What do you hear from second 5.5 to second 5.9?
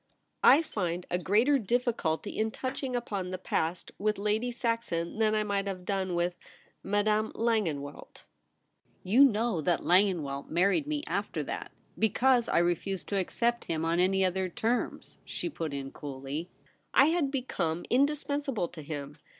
have